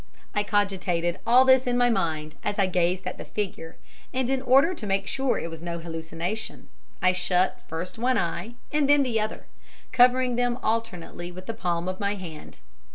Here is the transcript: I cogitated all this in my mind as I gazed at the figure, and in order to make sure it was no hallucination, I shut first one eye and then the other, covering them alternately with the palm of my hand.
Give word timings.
I 0.33 0.41
cogitated 0.41 1.19
all 1.27 1.45
this 1.45 1.67
in 1.67 1.77
my 1.77 1.91
mind 1.91 2.33
as 2.43 2.57
I 2.57 2.65
gazed 2.65 3.05
at 3.05 3.19
the 3.19 3.23
figure, 3.23 3.75
and 4.11 4.31
in 4.31 4.41
order 4.41 4.73
to 4.73 4.87
make 4.87 5.05
sure 5.05 5.37
it 5.37 5.51
was 5.51 5.61
no 5.61 5.77
hallucination, 5.77 6.69
I 7.03 7.11
shut 7.11 7.59
first 7.67 7.99
one 7.99 8.17
eye 8.17 8.55
and 8.71 8.89
then 8.89 9.03
the 9.03 9.19
other, 9.19 9.45
covering 9.91 10.37
them 10.37 10.57
alternately 10.63 11.31
with 11.31 11.45
the 11.45 11.53
palm 11.53 11.87
of 11.87 11.99
my 11.99 12.15
hand. 12.15 12.61